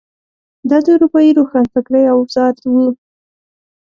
[0.69, 2.87] دا د اروپايي روښانفکرۍ اوزار وو.